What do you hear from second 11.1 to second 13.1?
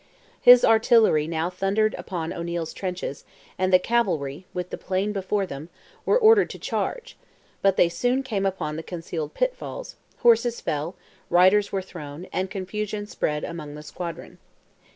riders were thrown, and confusion